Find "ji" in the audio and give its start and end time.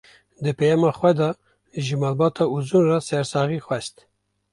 1.85-1.95